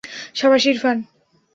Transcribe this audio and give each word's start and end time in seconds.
সাবাশ, 0.35 0.63
Irfan. 0.65 0.97